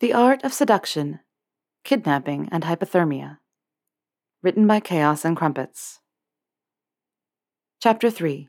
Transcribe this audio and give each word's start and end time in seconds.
The 0.00 0.14
Art 0.14 0.42
of 0.44 0.54
Seduction 0.54 1.20
Kidnapping 1.84 2.48
and 2.50 2.64
Hypothermia. 2.64 3.36
Written 4.42 4.66
by 4.66 4.80
Chaos 4.80 5.26
and 5.26 5.36
Crumpets. 5.36 6.00
Chapter 7.82 8.08
3 8.08 8.48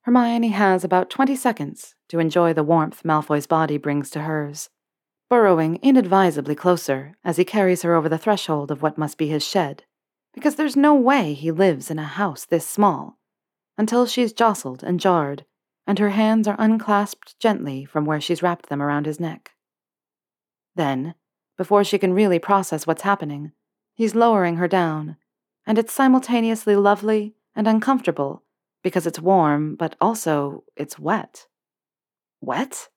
Hermione 0.00 0.48
has 0.48 0.82
about 0.82 1.08
20 1.08 1.36
seconds 1.36 1.94
to 2.08 2.18
enjoy 2.18 2.52
the 2.52 2.64
warmth 2.64 3.04
Malfoy's 3.04 3.46
body 3.46 3.78
brings 3.78 4.10
to 4.10 4.22
hers, 4.22 4.70
burrowing 5.30 5.78
inadvisably 5.82 6.56
closer 6.56 7.14
as 7.22 7.36
he 7.36 7.44
carries 7.44 7.82
her 7.82 7.94
over 7.94 8.08
the 8.08 8.18
threshold 8.18 8.72
of 8.72 8.82
what 8.82 8.98
must 8.98 9.16
be 9.16 9.28
his 9.28 9.46
shed, 9.46 9.84
because 10.34 10.56
there's 10.56 10.74
no 10.74 10.96
way 10.96 11.32
he 11.32 11.52
lives 11.52 11.92
in 11.92 12.00
a 12.00 12.02
house 12.02 12.44
this 12.44 12.66
small, 12.66 13.20
until 13.78 14.04
she's 14.06 14.32
jostled 14.32 14.82
and 14.82 14.98
jarred, 14.98 15.44
and 15.86 16.00
her 16.00 16.10
hands 16.10 16.48
are 16.48 16.56
unclasped 16.58 17.38
gently 17.38 17.84
from 17.84 18.04
where 18.04 18.20
she's 18.20 18.42
wrapped 18.42 18.68
them 18.68 18.82
around 18.82 19.06
his 19.06 19.20
neck. 19.20 19.51
Then, 20.74 21.14
before 21.56 21.84
she 21.84 21.98
can 21.98 22.14
really 22.14 22.38
process 22.38 22.86
what's 22.86 23.02
happening, 23.02 23.52
he's 23.94 24.14
lowering 24.14 24.56
her 24.56 24.68
down, 24.68 25.16
and 25.66 25.78
it's 25.78 25.92
simultaneously 25.92 26.76
lovely 26.76 27.34
and 27.54 27.68
uncomfortable 27.68 28.42
because 28.82 29.06
it's 29.06 29.20
warm, 29.20 29.76
but 29.76 29.94
also 30.00 30.64
it's 30.76 30.98
wet. 30.98 31.46
Wet? 32.40 32.88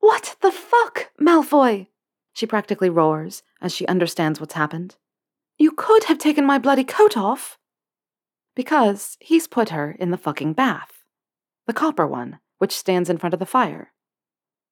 What 0.00 0.36
the 0.42 0.52
fuck, 0.52 1.10
Malfoy? 1.18 1.86
She 2.34 2.46
practically 2.46 2.90
roars 2.90 3.42
as 3.60 3.74
she 3.74 3.86
understands 3.86 4.40
what's 4.40 4.54
happened. 4.54 4.96
You 5.58 5.70
could 5.70 6.04
have 6.04 6.18
taken 6.18 6.44
my 6.44 6.58
bloody 6.58 6.84
coat 6.84 7.16
off. 7.16 7.58
Because 8.54 9.16
he's 9.20 9.46
put 9.46 9.70
her 9.70 9.92
in 9.98 10.10
the 10.10 10.18
fucking 10.18 10.52
bath. 10.52 11.04
The 11.66 11.72
copper 11.72 12.06
one, 12.06 12.40
which 12.58 12.76
stands 12.76 13.08
in 13.08 13.16
front 13.16 13.32
of 13.32 13.40
the 13.40 13.46
fire. 13.46 13.92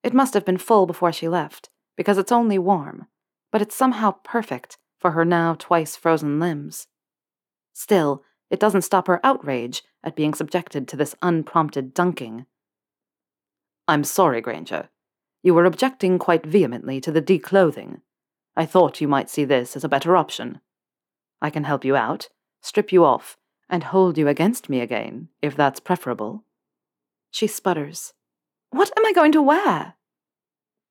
It 0.03 0.13
must 0.13 0.35
have 0.35 0.45
been 0.45 0.57
full 0.57 0.85
before 0.85 1.11
she 1.11 1.27
left, 1.27 1.70
because 1.95 2.17
it's 2.17 2.31
only 2.31 2.57
warm, 2.57 3.07
but 3.51 3.61
it's 3.61 3.75
somehow 3.75 4.15
perfect 4.23 4.77
for 4.97 5.11
her 5.11 5.25
now 5.25 5.55
twice 5.57 5.95
frozen 5.95 6.39
limbs. 6.39 6.87
Still, 7.73 8.23
it 8.49 8.59
doesn't 8.59 8.83
stop 8.83 9.07
her 9.07 9.25
outrage 9.25 9.83
at 10.03 10.15
being 10.15 10.33
subjected 10.33 10.87
to 10.87 10.97
this 10.97 11.15
unprompted 11.21 11.93
dunking. 11.93 12.45
I'm 13.87 14.03
sorry, 14.03 14.41
Granger. 14.41 14.89
You 15.43 15.53
were 15.53 15.65
objecting 15.65 16.19
quite 16.19 16.45
vehemently 16.45 17.01
to 17.01 17.11
the 17.11 17.21
declothing. 17.21 18.01
I 18.55 18.65
thought 18.65 19.01
you 19.01 19.07
might 19.07 19.29
see 19.29 19.45
this 19.45 19.75
as 19.75 19.83
a 19.83 19.89
better 19.89 20.15
option. 20.15 20.59
I 21.41 21.49
can 21.49 21.63
help 21.63 21.83
you 21.83 21.95
out, 21.95 22.29
strip 22.61 22.91
you 22.91 23.03
off, 23.03 23.37
and 23.69 23.85
hold 23.85 24.17
you 24.17 24.27
against 24.27 24.69
me 24.69 24.81
again, 24.81 25.29
if 25.41 25.55
that's 25.55 25.79
preferable. 25.79 26.43
She 27.31 27.47
sputters. 27.47 28.13
What 28.69 28.91
am 28.97 29.05
I 29.05 29.13
going 29.13 29.31
to 29.31 29.41
wear? 29.41 29.95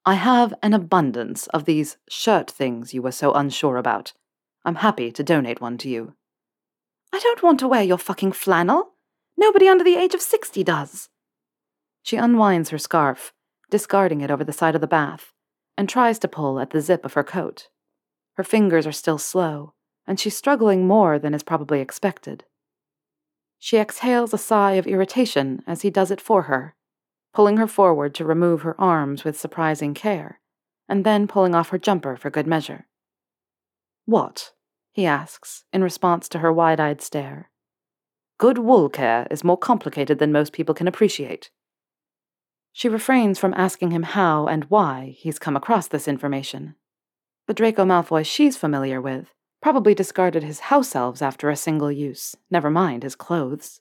I 0.06 0.14
have 0.14 0.54
an 0.62 0.72
abundance 0.72 1.46
of 1.48 1.66
these 1.66 1.98
shirt 2.08 2.50
things 2.50 2.94
you 2.94 3.02
were 3.02 3.12
so 3.12 3.32
unsure 3.32 3.76
about. 3.76 4.14
I'm 4.64 4.76
happy 4.76 5.12
to 5.12 5.22
donate 5.22 5.60
one 5.60 5.76
to 5.78 5.90
you. 5.90 6.14
I 7.12 7.18
don't 7.18 7.42
want 7.42 7.60
to 7.60 7.68
wear 7.68 7.82
your 7.82 7.98
fucking 7.98 8.32
flannel. 8.32 8.94
Nobody 9.36 9.68
under 9.68 9.84
the 9.84 9.96
age 9.96 10.14
of 10.14 10.22
sixty 10.22 10.64
does. 10.64 11.10
She 12.02 12.16
unwinds 12.16 12.70
her 12.70 12.78
scarf, 12.78 13.34
discarding 13.70 14.22
it 14.22 14.30
over 14.30 14.42
the 14.42 14.54
side 14.54 14.74
of 14.74 14.80
the 14.80 14.86
bath, 14.86 15.34
and 15.76 15.86
tries 15.86 16.18
to 16.20 16.28
pull 16.28 16.58
at 16.60 16.70
the 16.70 16.80
zip 16.80 17.04
of 17.04 17.12
her 17.12 17.24
coat. 17.24 17.68
Her 18.34 18.44
fingers 18.44 18.86
are 18.86 18.92
still 18.92 19.18
slow, 19.18 19.74
and 20.06 20.18
she's 20.18 20.36
struggling 20.36 20.86
more 20.86 21.18
than 21.18 21.34
is 21.34 21.42
probably 21.42 21.80
expected. 21.80 22.44
She 23.58 23.76
exhales 23.76 24.32
a 24.32 24.38
sigh 24.38 24.72
of 24.72 24.86
irritation 24.86 25.62
as 25.66 25.82
he 25.82 25.90
does 25.90 26.10
it 26.10 26.22
for 26.22 26.42
her 26.42 26.74
pulling 27.32 27.56
her 27.56 27.66
forward 27.66 28.14
to 28.14 28.24
remove 28.24 28.62
her 28.62 28.80
arms 28.80 29.24
with 29.24 29.38
surprising 29.38 29.94
care, 29.94 30.40
and 30.88 31.04
then 31.04 31.28
pulling 31.28 31.54
off 31.54 31.68
her 31.70 31.78
jumper 31.78 32.16
for 32.16 32.30
good 32.30 32.46
measure. 32.46 32.86
What? 34.04 34.52
he 34.92 35.06
asks, 35.06 35.64
in 35.72 35.84
response 35.84 36.28
to 36.28 36.40
her 36.40 36.52
wide 36.52 36.80
eyed 36.80 37.00
stare. 37.00 37.50
Good 38.38 38.58
wool 38.58 38.88
care 38.88 39.26
is 39.30 39.44
more 39.44 39.56
complicated 39.58 40.18
than 40.18 40.32
most 40.32 40.52
people 40.52 40.74
can 40.74 40.88
appreciate. 40.88 41.50
She 42.72 42.88
refrains 42.88 43.38
from 43.38 43.54
asking 43.54 43.90
him 43.90 44.02
how 44.02 44.46
and 44.46 44.64
why 44.64 45.14
he's 45.18 45.38
come 45.38 45.56
across 45.56 45.88
this 45.88 46.08
information. 46.08 46.74
The 47.46 47.54
Draco 47.54 47.84
Malfoy 47.84 48.24
she's 48.24 48.56
familiar 48.56 49.00
with 49.00 49.32
probably 49.60 49.94
discarded 49.94 50.42
his 50.42 50.60
house 50.60 50.96
elves 50.96 51.20
after 51.20 51.50
a 51.50 51.56
single 51.56 51.92
use, 51.92 52.34
never 52.50 52.70
mind 52.70 53.02
his 53.02 53.14
clothes. 53.14 53.80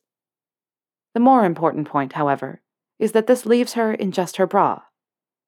The 1.13 1.19
more 1.19 1.45
important 1.45 1.87
point, 1.87 2.13
however, 2.13 2.61
is 2.99 3.13
that 3.13 3.27
this 3.27 3.45
leaves 3.45 3.73
her 3.73 3.93
in 3.93 4.11
just 4.11 4.37
her 4.37 4.45
bra, 4.45 4.81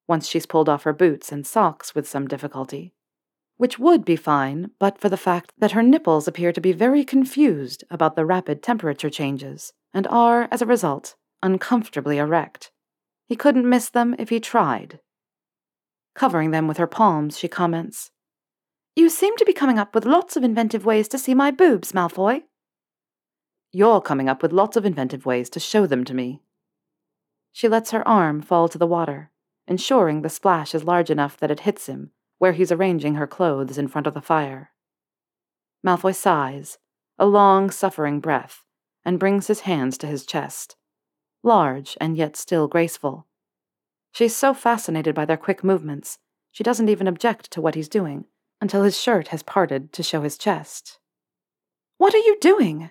once 0.08 0.26
she's 0.26 0.46
pulled 0.46 0.68
off 0.68 0.82
her 0.84 0.92
boots 0.92 1.30
and 1.30 1.46
socks 1.46 1.94
with 1.94 2.08
some 2.08 2.26
difficulty. 2.26 2.94
Which 3.58 3.78
would 3.78 4.04
be 4.04 4.16
fine, 4.16 4.70
but 4.80 4.98
for 4.98 5.08
the 5.08 5.16
fact 5.16 5.52
that 5.58 5.72
her 5.72 5.82
nipples 5.82 6.26
appear 6.26 6.52
to 6.52 6.60
be 6.60 6.72
very 6.72 7.04
confused 7.04 7.84
about 7.90 8.16
the 8.16 8.24
rapid 8.24 8.62
temperature 8.62 9.10
changes, 9.10 9.72
and 9.92 10.06
are, 10.08 10.48
as 10.50 10.62
a 10.62 10.66
result, 10.66 11.14
uncomfortably 11.42 12.18
erect. 12.18 12.72
He 13.28 13.36
couldn't 13.36 13.68
miss 13.68 13.90
them 13.90 14.16
if 14.18 14.30
he 14.30 14.40
tried. 14.40 15.00
Covering 16.14 16.50
them 16.50 16.66
with 16.66 16.78
her 16.78 16.86
palms, 16.86 17.38
she 17.38 17.48
comments, 17.48 18.10
You 18.96 19.08
seem 19.08 19.36
to 19.36 19.44
be 19.44 19.52
coming 19.52 19.78
up 19.78 19.94
with 19.94 20.04
lots 20.04 20.36
of 20.36 20.44
inventive 20.44 20.84
ways 20.84 21.08
to 21.08 21.18
see 21.18 21.34
my 21.34 21.50
boobs, 21.50 21.92
Malfoy. 21.92 22.42
You're 23.70 24.02
coming 24.02 24.28
up 24.28 24.42
with 24.42 24.52
lots 24.52 24.76
of 24.76 24.84
inventive 24.84 25.24
ways 25.24 25.48
to 25.50 25.60
show 25.60 25.86
them 25.86 26.04
to 26.04 26.14
me, 26.14 26.42
she 27.52 27.68
lets 27.68 27.90
her 27.90 28.06
arm 28.06 28.40
fall 28.40 28.68
to 28.68 28.78
the 28.78 28.86
water, 28.86 29.30
ensuring 29.66 30.22
the 30.22 30.28
splash 30.28 30.74
is 30.74 30.84
large 30.84 31.10
enough 31.10 31.36
that 31.36 31.50
it 31.50 31.60
hits 31.60 31.86
him 31.86 32.10
where 32.42 32.54
he's 32.54 32.72
arranging 32.72 33.14
her 33.14 33.26
clothes 33.28 33.78
in 33.78 33.86
front 33.86 34.04
of 34.04 34.14
the 34.14 34.20
fire. 34.20 34.72
Malfoy 35.86 36.12
sighs, 36.12 36.78
a 37.16 37.24
long, 37.24 37.70
suffering 37.70 38.18
breath, 38.18 38.64
and 39.04 39.20
brings 39.20 39.46
his 39.46 39.60
hands 39.60 39.96
to 39.96 40.08
his 40.08 40.26
chest, 40.26 40.74
large 41.44 41.96
and 42.00 42.16
yet 42.16 42.36
still 42.36 42.66
graceful. 42.66 43.28
She's 44.10 44.34
so 44.34 44.54
fascinated 44.54 45.14
by 45.14 45.24
their 45.24 45.36
quick 45.36 45.62
movements, 45.62 46.18
she 46.50 46.64
doesn't 46.64 46.88
even 46.88 47.06
object 47.06 47.52
to 47.52 47.60
what 47.60 47.76
he's 47.76 47.88
doing 47.88 48.24
until 48.60 48.82
his 48.82 49.00
shirt 49.00 49.28
has 49.28 49.44
parted 49.44 49.92
to 49.92 50.02
show 50.02 50.22
his 50.22 50.36
chest. 50.36 50.98
What 51.98 52.12
are 52.12 52.18
you 52.18 52.36
doing? 52.40 52.90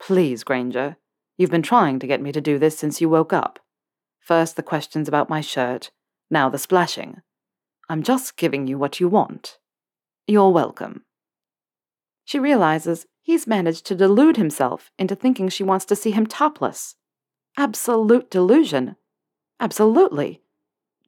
Please, 0.00 0.44
Granger. 0.44 0.96
You've 1.36 1.50
been 1.50 1.60
trying 1.60 1.98
to 1.98 2.06
get 2.06 2.22
me 2.22 2.32
to 2.32 2.40
do 2.40 2.58
this 2.58 2.78
since 2.78 3.02
you 3.02 3.10
woke 3.10 3.34
up. 3.34 3.58
First 4.22 4.54
the 4.54 4.62
questions 4.62 5.08
about 5.08 5.28
my 5.28 5.40
shirt, 5.40 5.90
now 6.30 6.48
the 6.48 6.58
splashing. 6.58 7.22
I'm 7.88 8.04
just 8.04 8.36
giving 8.36 8.68
you 8.68 8.78
what 8.78 9.00
you 9.00 9.08
want. 9.08 9.58
You're 10.28 10.50
welcome. 10.50 11.02
She 12.24 12.38
realizes 12.38 13.06
he's 13.20 13.48
managed 13.48 13.84
to 13.86 13.96
delude 13.96 14.36
himself 14.36 14.92
into 14.96 15.16
thinking 15.16 15.48
she 15.48 15.64
wants 15.64 15.84
to 15.86 15.96
see 15.96 16.12
him 16.12 16.26
topless. 16.26 16.94
Absolute 17.56 18.30
delusion. 18.30 18.94
Absolutely. 19.58 20.40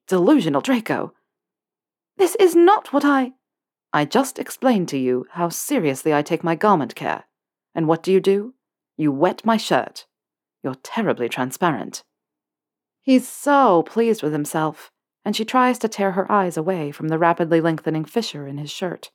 Delusional 0.09 0.61
Draco. 0.61 1.15
This 2.19 2.35
is 2.41 2.57
not 2.57 2.93
what 2.93 3.05
I. 3.05 3.35
I 3.93 4.05
just 4.05 4.41
explained 4.41 4.89
to 4.89 4.99
you 4.99 5.27
how 5.31 5.51
seriously 5.51 6.13
I 6.13 6.23
take 6.23 6.43
my 6.43 6.57
garment 6.57 6.97
care. 6.97 7.25
And 7.77 7.87
what 7.87 8.03
do 8.03 8.13
you 8.13 8.21
do? 8.21 8.55
You 8.97 9.13
wet 9.13 9.45
my 9.45 9.57
shirt. 9.57 10.07
You're 10.65 10.75
terribly 10.83 11.29
transparent. 11.29 12.03
He's 13.05 13.29
so 13.29 13.83
pleased 13.83 14.23
with 14.23 14.33
himself, 14.33 14.91
and 15.27 15.37
she 15.37 15.45
tries 15.45 15.79
to 15.81 15.89
tear 15.89 16.13
her 16.13 16.31
eyes 16.33 16.57
away 16.57 16.91
from 16.91 17.09
the 17.09 17.19
rapidly 17.19 17.61
lengthening 17.61 18.07
fissure 18.07 18.47
in 18.49 18.57
his 18.57 18.71
shirt. 18.71 19.11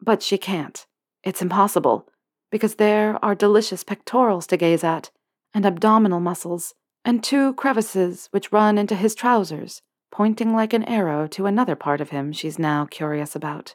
But 0.00 0.22
she 0.22 0.38
can't. 0.38 0.86
It's 1.22 1.42
impossible, 1.42 2.08
because 2.50 2.76
there 2.76 3.22
are 3.22 3.34
delicious 3.34 3.84
pectorals 3.84 4.46
to 4.46 4.56
gaze 4.56 4.82
at, 4.82 5.10
and 5.52 5.66
abdominal 5.66 6.20
muscles, 6.20 6.74
and 7.04 7.22
two 7.22 7.52
crevices 7.52 8.28
which 8.30 8.50
run 8.50 8.78
into 8.78 8.96
his 8.96 9.14
trousers, 9.14 9.82
pointing 10.10 10.54
like 10.54 10.72
an 10.72 10.84
arrow 10.84 11.26
to 11.26 11.44
another 11.44 11.76
part 11.76 12.00
of 12.00 12.08
him 12.08 12.32
she's 12.32 12.58
now 12.58 12.86
curious 12.86 13.36
about. 13.36 13.74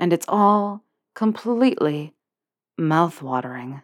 And 0.00 0.12
it's 0.12 0.26
all 0.28 0.82
completely 1.14 2.14
mouth-watering. 2.76 3.82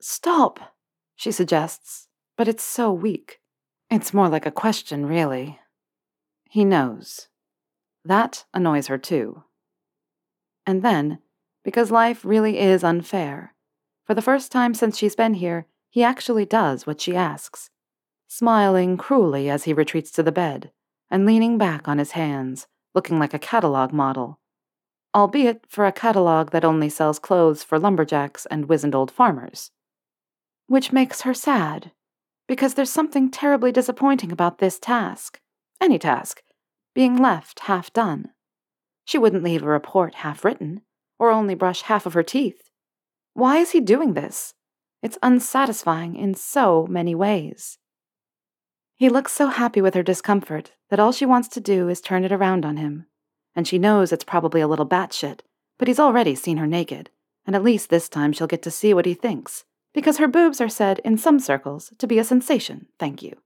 Stop, 0.00 0.74
she 1.16 1.30
suggests, 1.30 2.08
but 2.38 2.48
it's 2.48 2.64
so 2.64 2.90
weak. 2.90 3.39
It's 3.90 4.14
more 4.14 4.28
like 4.28 4.46
a 4.46 4.52
question, 4.52 5.04
really. 5.04 5.58
He 6.48 6.64
knows. 6.64 7.26
That 8.04 8.44
annoys 8.54 8.86
her 8.86 8.98
too. 8.98 9.42
And 10.64 10.82
then, 10.82 11.18
because 11.64 11.90
life 11.90 12.24
really 12.24 12.60
is 12.60 12.84
unfair, 12.84 13.54
for 14.04 14.14
the 14.14 14.22
first 14.22 14.52
time 14.52 14.74
since 14.74 14.96
she's 14.96 15.16
been 15.16 15.34
here, 15.34 15.66
he 15.88 16.04
actually 16.04 16.46
does 16.46 16.86
what 16.86 17.00
she 17.00 17.16
asks, 17.16 17.70
smiling 18.28 18.96
cruelly 18.96 19.50
as 19.50 19.64
he 19.64 19.72
retreats 19.72 20.12
to 20.12 20.22
the 20.22 20.30
bed 20.30 20.70
and 21.10 21.26
leaning 21.26 21.58
back 21.58 21.88
on 21.88 21.98
his 21.98 22.12
hands, 22.12 22.68
looking 22.94 23.18
like 23.18 23.34
a 23.34 23.40
catalog 23.40 23.92
model. 23.92 24.38
Albeit 25.12 25.64
for 25.68 25.84
a 25.84 25.92
catalog 25.92 26.50
that 26.50 26.64
only 26.64 26.88
sells 26.88 27.18
clothes 27.18 27.64
for 27.64 27.76
lumberjacks 27.76 28.46
and 28.46 28.68
wizened 28.68 28.94
old 28.94 29.10
farmers. 29.10 29.72
Which 30.68 30.92
makes 30.92 31.22
her 31.22 31.34
sad 31.34 31.90
because 32.50 32.74
there's 32.74 32.90
something 32.90 33.30
terribly 33.30 33.70
disappointing 33.70 34.32
about 34.32 34.58
this 34.58 34.80
task. 34.80 35.38
Any 35.80 36.00
task. 36.00 36.42
being 36.96 37.16
left 37.16 37.60
half 37.60 37.92
done. 37.92 38.30
She 39.04 39.18
wouldn't 39.18 39.44
leave 39.44 39.62
a 39.62 39.68
report 39.68 40.16
half 40.16 40.44
written, 40.44 40.80
or 41.16 41.30
only 41.30 41.54
brush 41.54 41.82
half 41.82 42.06
of 42.06 42.14
her 42.14 42.24
teeth. 42.24 42.68
Why 43.34 43.58
is 43.58 43.70
he 43.70 43.78
doing 43.78 44.14
this? 44.14 44.54
It's 45.00 45.16
unsatisfying 45.22 46.16
in 46.16 46.34
so 46.34 46.88
many 46.90 47.14
ways. 47.14 47.78
He 48.96 49.08
looks 49.08 49.32
so 49.32 49.46
happy 49.46 49.80
with 49.80 49.94
her 49.94 50.02
discomfort 50.02 50.72
that 50.88 50.98
all 50.98 51.12
she 51.12 51.24
wants 51.24 51.46
to 51.50 51.60
do 51.60 51.88
is 51.88 52.00
turn 52.00 52.24
it 52.24 52.32
around 52.32 52.66
on 52.66 52.78
him. 52.78 53.06
And 53.54 53.68
she 53.68 53.78
knows 53.78 54.10
it's 54.10 54.24
probably 54.24 54.60
a 54.60 54.66
little 54.66 54.88
batshit, 54.88 55.42
but 55.78 55.86
he's 55.86 56.00
already 56.00 56.34
seen 56.34 56.56
her 56.56 56.66
naked, 56.66 57.10
and 57.46 57.54
at 57.54 57.62
least 57.62 57.90
this 57.90 58.08
time 58.08 58.32
she'll 58.32 58.48
get 58.48 58.62
to 58.62 58.72
see 58.72 58.92
what 58.92 59.06
he 59.06 59.14
thinks, 59.14 59.64
because 59.92 60.18
her 60.18 60.28
boobs 60.28 60.60
are 60.60 60.68
said 60.68 61.00
in 61.04 61.16
some 61.16 61.38
circles 61.38 61.92
to 61.98 62.06
be 62.06 62.18
a 62.18 62.24
sensation, 62.24 62.86
thank 62.98 63.22
you. 63.22 63.36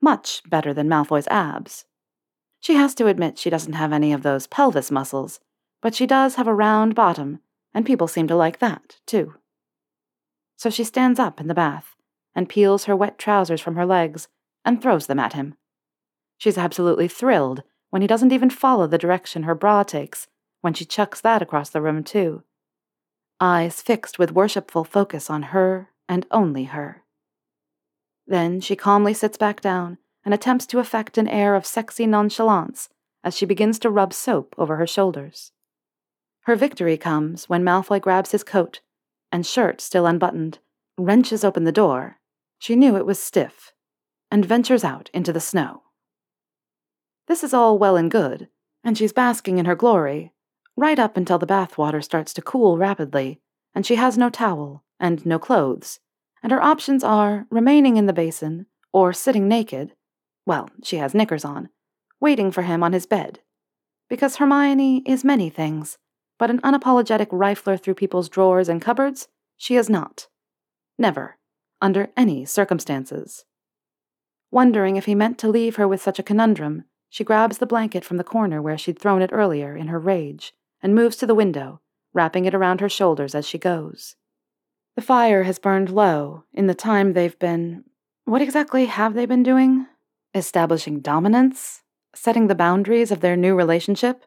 Much 0.00 0.42
better 0.48 0.72
than 0.72 0.88
Malfoy's 0.88 1.28
abs. 1.28 1.84
She 2.60 2.74
has 2.74 2.94
to 2.96 3.06
admit 3.06 3.38
she 3.38 3.50
doesn't 3.50 3.72
have 3.74 3.92
any 3.92 4.12
of 4.12 4.22
those 4.22 4.46
pelvis 4.46 4.90
muscles, 4.90 5.40
but 5.80 5.94
she 5.94 6.06
does 6.06 6.36
have 6.36 6.46
a 6.46 6.54
round 6.54 6.94
bottom, 6.94 7.40
and 7.74 7.86
people 7.86 8.08
seem 8.08 8.26
to 8.28 8.36
like 8.36 8.58
that, 8.58 8.96
too. 9.06 9.34
So 10.56 10.70
she 10.70 10.84
stands 10.84 11.20
up 11.20 11.40
in 11.40 11.46
the 11.46 11.54
bath 11.54 11.94
and 12.34 12.48
peels 12.48 12.84
her 12.84 12.96
wet 12.96 13.18
trousers 13.18 13.60
from 13.60 13.76
her 13.76 13.86
legs 13.86 14.28
and 14.64 14.80
throws 14.82 15.06
them 15.06 15.18
at 15.18 15.32
him. 15.32 15.54
She's 16.36 16.58
absolutely 16.58 17.08
thrilled 17.08 17.62
when 17.90 18.02
he 18.02 18.08
doesn't 18.08 18.32
even 18.32 18.50
follow 18.50 18.86
the 18.86 18.98
direction 18.98 19.44
her 19.44 19.54
bra 19.54 19.82
takes 19.82 20.28
when 20.60 20.74
she 20.74 20.84
chucks 20.84 21.20
that 21.20 21.42
across 21.42 21.70
the 21.70 21.80
room, 21.80 22.02
too. 22.02 22.42
Eyes 23.40 23.80
fixed 23.80 24.18
with 24.18 24.32
worshipful 24.32 24.84
focus 24.84 25.30
on 25.30 25.44
her 25.54 25.90
and 26.08 26.26
only 26.30 26.64
her. 26.64 27.04
Then 28.26 28.60
she 28.60 28.74
calmly 28.74 29.14
sits 29.14 29.38
back 29.38 29.60
down 29.60 29.98
and 30.24 30.34
attempts 30.34 30.66
to 30.66 30.80
affect 30.80 31.16
an 31.18 31.28
air 31.28 31.54
of 31.54 31.64
sexy 31.64 32.06
nonchalance 32.06 32.88
as 33.22 33.36
she 33.36 33.46
begins 33.46 33.78
to 33.78 33.90
rub 33.90 34.12
soap 34.12 34.54
over 34.58 34.76
her 34.76 34.86
shoulders. 34.86 35.52
Her 36.42 36.56
victory 36.56 36.96
comes 36.96 37.48
when 37.48 37.62
Malfoy 37.62 38.00
grabs 38.00 38.32
his 38.32 38.42
coat 38.42 38.80
and 39.30 39.46
shirt 39.46 39.80
still 39.80 40.06
unbuttoned, 40.06 40.58
wrenches 40.96 41.44
open 41.44 41.64
the 41.64 41.72
door. 41.72 42.18
She 42.58 42.74
knew 42.74 42.96
it 42.96 43.06
was 43.06 43.20
stiff, 43.20 43.72
and 44.30 44.44
ventures 44.44 44.82
out 44.82 45.10
into 45.14 45.32
the 45.32 45.40
snow. 45.40 45.82
This 47.28 47.44
is 47.44 47.54
all 47.54 47.78
well 47.78 47.96
and 47.96 48.10
good, 48.10 48.48
and 48.82 48.96
she's 48.96 49.12
basking 49.12 49.58
in 49.58 49.66
her 49.66 49.76
glory, 49.76 50.32
right 50.78 51.00
up 51.00 51.16
until 51.16 51.38
the 51.38 51.46
bath 51.46 51.76
water 51.76 52.00
starts 52.00 52.32
to 52.32 52.40
cool 52.40 52.78
rapidly, 52.78 53.40
and 53.74 53.84
she 53.84 53.96
has 53.96 54.16
no 54.16 54.30
towel 54.30 54.84
and 55.00 55.26
no 55.26 55.36
clothes, 55.36 55.98
and 56.40 56.52
her 56.52 56.62
options 56.62 57.02
are 57.02 57.46
remaining 57.50 57.96
in 57.96 58.06
the 58.06 58.12
basin 58.12 58.64
or 58.92 59.12
sitting 59.12 59.48
naked. 59.48 59.92
Well, 60.46 60.70
she 60.84 60.98
has 60.98 61.14
knickers 61.14 61.44
on, 61.44 61.68
waiting 62.20 62.52
for 62.52 62.62
him 62.62 62.84
on 62.84 62.92
his 62.92 63.06
bed. 63.06 63.40
Because 64.08 64.36
Hermione 64.36 65.02
is 65.04 65.24
many 65.24 65.50
things, 65.50 65.98
but 66.38 66.48
an 66.48 66.60
unapologetic 66.60 67.26
rifler 67.26 67.78
through 67.78 67.94
people's 67.94 68.28
drawers 68.28 68.68
and 68.68 68.80
cupboards, 68.80 69.26
she 69.56 69.74
is 69.74 69.90
not. 69.90 70.28
Never, 70.96 71.38
under 71.82 72.08
any 72.16 72.44
circumstances. 72.44 73.44
Wondering 74.52 74.94
if 74.94 75.06
he 75.06 75.16
meant 75.16 75.38
to 75.38 75.48
leave 75.48 75.74
her 75.74 75.88
with 75.88 76.00
such 76.00 76.20
a 76.20 76.22
conundrum, 76.22 76.84
she 77.10 77.24
grabs 77.24 77.58
the 77.58 77.66
blanket 77.66 78.04
from 78.04 78.16
the 78.16 78.24
corner 78.24 78.62
where 78.62 78.78
she'd 78.78 78.98
thrown 78.98 79.22
it 79.22 79.30
earlier 79.32 79.76
in 79.76 79.88
her 79.88 79.98
rage 79.98 80.54
and 80.82 80.94
moves 80.94 81.16
to 81.16 81.26
the 81.26 81.34
window, 81.34 81.80
wrapping 82.12 82.44
it 82.44 82.54
around 82.54 82.80
her 82.80 82.88
shoulders 82.88 83.34
as 83.34 83.46
she 83.46 83.58
goes. 83.58 84.16
The 84.96 85.02
fire 85.02 85.44
has 85.44 85.58
burned 85.58 85.90
low 85.90 86.44
in 86.52 86.66
the 86.66 86.74
time 86.74 87.12
they've 87.12 87.38
been. 87.38 87.84
What 88.24 88.42
exactly 88.42 88.86
have 88.86 89.14
they 89.14 89.26
been 89.26 89.42
doing? 89.42 89.86
Establishing 90.34 91.00
dominance? 91.00 91.82
Setting 92.14 92.46
the 92.46 92.54
boundaries 92.54 93.10
of 93.10 93.20
their 93.20 93.36
new 93.36 93.54
relationship? 93.54 94.24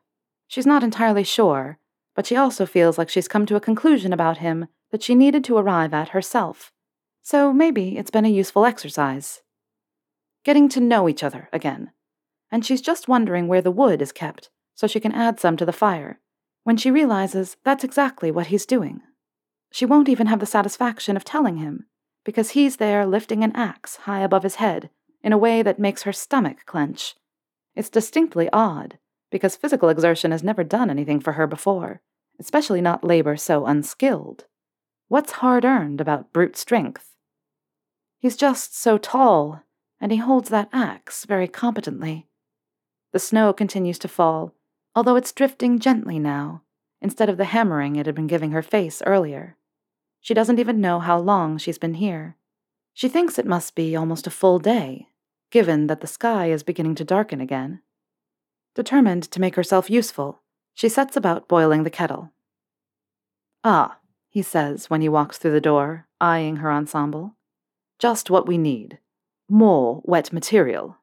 She's 0.48 0.65
not 0.65 0.83
entirely 0.83 1.24
sure, 1.24 1.77
but 2.15 2.25
she 2.25 2.36
also 2.36 2.65
feels 2.65 2.98
like 2.98 3.09
she's 3.09 3.27
come 3.27 3.45
to 3.45 3.56
a 3.56 3.62
conclusion 3.62 4.13
about 4.13 4.38
him 4.38 4.68
that 4.92 5.03
she 5.03 5.15
needed 5.15 5.44
to 5.45 5.57
arrive 5.57 5.94
at 5.94 6.09
herself. 6.09 6.71
So 7.21 7.53
maybe 7.53 7.98
it's 7.98 8.12
been 8.12 8.25
a 8.25 8.30
useful 8.30 8.65
exercise. 8.65 9.42
Getting 10.44 10.69
to 10.69 10.80
know 10.80 11.07
each 11.07 11.24
other 11.24 11.50
again. 11.53 11.92
And 12.51 12.65
she's 12.65 12.81
just 12.81 13.07
wondering 13.07 13.48
where 13.48 13.62
the 13.62 13.71
wood 13.71 14.01
is 14.01 14.12
kept 14.12 14.50
so 14.74 14.88
she 14.88 15.00
can 15.00 15.12
add 15.12 15.39
some 15.39 15.56
to 15.57 15.65
the 15.65 15.71
fire, 15.71 16.19
when 16.63 16.78
she 16.78 16.92
realizes 16.92 17.58
that's 17.63 17.84
exactly 17.84 18.31
what 18.31 18.48
he's 18.48 18.66
doing. 18.66 19.02
She 19.72 19.86
won't 19.86 20.10
even 20.10 20.28
have 20.28 20.40
the 20.40 20.46
satisfaction 20.46 21.16
of 21.16 21.24
telling 21.24 21.58
him, 21.58 21.86
because 22.24 22.52
he's 22.52 22.78
there 22.78 23.06
lifting 23.06 23.44
an 23.44 23.56
axe 23.56 23.98
high 23.98 24.22
above 24.22 24.44
his 24.44 24.56
head 24.56 24.90
in 25.24 25.34
a 25.34 25.38
way 25.38 25.62
that 25.62 25.80
makes 25.80 26.04
her 26.04 26.13
stomach 26.13 26.66
clench. 26.66 27.16
It's 27.75 27.90
distinctly 27.90 28.50
odd, 28.52 28.98
because 29.31 29.56
physical 29.56 29.90
exertion 29.90 30.31
has 30.31 30.44
never 30.44 30.63
done 30.63 30.90
anything 30.90 31.19
for 31.19 31.34
her 31.34 31.48
before, 31.48 32.02
especially 32.40 32.81
not 32.81 33.04
labor 33.04 33.38
so 33.38 33.66
unskilled. 33.66 34.46
What's 35.08 35.34
hard 35.34 35.63
earned 35.63 36.02
about 36.02 36.34
brute 36.34 36.58
strength? 36.58 37.16
He's 38.19 38.36
just 38.36 38.78
so 38.78 38.98
tall, 38.98 39.63
and 40.00 40.12
he 40.12 40.18
holds 40.18 40.50
that 40.50 40.69
axe 40.72 41.25
very 41.25 41.48
competently. 41.48 42.28
The 43.13 43.19
snow 43.19 43.52
continues 43.54 44.00
to 44.00 44.08
fall, 44.08 44.54
although 44.96 45.16
it's 45.16 45.32
drifting 45.32 45.80
gently 45.80 46.20
now, 46.20 46.64
instead 47.02 47.30
of 47.30 47.38
the 47.38 47.46
hammering 47.46 47.96
it 47.96 48.06
had 48.06 48.16
been 48.16 48.28
giving 48.28 48.52
her 48.52 48.62
face 48.62 49.02
earlier. 49.06 49.58
She 50.20 50.34
doesn't 50.34 50.60
even 50.60 50.82
know 50.82 51.00
how 51.00 51.20
long 51.20 51.58
she's 51.58 51.78
been 51.78 51.96
here. 51.96 52.38
She 52.94 53.08
thinks 53.08 53.40
it 53.40 53.46
must 53.46 53.76
be 53.76 53.96
almost 53.96 54.28
a 54.28 54.32
full 54.32 54.60
day, 54.60 55.08
given 55.50 55.88
that 55.88 56.02
the 56.02 56.08
sky 56.08 56.52
is 56.52 56.64
beginning 56.64 56.96
to 56.96 57.04
darken 57.04 57.42
again. 57.42 57.82
Determined 58.76 59.24
to 59.24 59.42
make 59.42 59.56
herself 59.56 59.90
useful, 59.90 60.42
she 60.74 60.88
sets 60.90 61.16
about 61.18 61.48
boiling 61.48 61.84
the 61.84 61.90
kettle. 61.90 62.32
Ah, 63.64 63.98
he 64.30 64.42
says 64.42 64.90
when 64.90 65.02
he 65.02 65.10
walks 65.10 65.38
through 65.38 65.52
the 65.52 65.62
door, 65.62 66.08
eyeing 66.20 66.58
her 66.58 66.72
ensemble. 66.72 67.36
Just 68.00 68.30
what 68.30 68.48
we 68.48 68.58
need. 68.58 69.00
More 69.50 70.02
wet 70.06 70.32
material. 70.32 70.98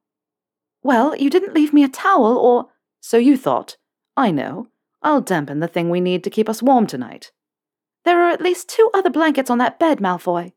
Well, 0.83 1.15
you 1.17 1.29
didn't 1.29 1.55
leave 1.55 1.73
me 1.73 1.85
a 1.85 1.89
towel 1.89 2.37
or. 2.39 2.69
So 3.09 3.17
you 3.17 3.39
thought. 3.39 3.79
I 4.19 4.31
know. 4.31 4.69
I'll 5.01 5.23
dampen 5.23 5.61
the 5.61 5.67
thing 5.67 5.89
we 5.89 5.99
need 5.99 6.23
to 6.25 6.29
keep 6.29 6.47
us 6.47 6.63
warm 6.63 6.87
tonight. 6.87 7.33
There 8.05 8.21
are 8.23 8.29
at 8.29 8.43
least 8.43 8.69
two 8.69 8.91
other 8.93 9.09
blankets 9.09 9.49
on 9.49 9.57
that 9.57 9.79
bed, 9.79 9.99
Malfoy. 9.99 10.53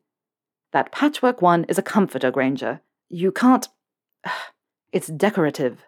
That 0.74 0.92
patchwork 0.92 1.40
one 1.40 1.64
is 1.64 1.78
a 1.78 1.82
comforter, 1.82 2.30
Granger. 2.30 2.82
You 3.08 3.32
can't. 3.32 3.66
It's 4.92 5.06
decorative. 5.06 5.86